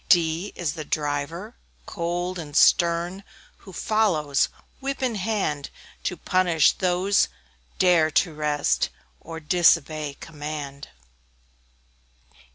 [0.09, 1.55] D D is the Driver,
[1.85, 3.23] cold and stern,
[3.57, 5.69] Who follows, whip in hand,
[6.05, 7.31] To punish those who
[7.77, 10.87] dare to rest, Or disobey command.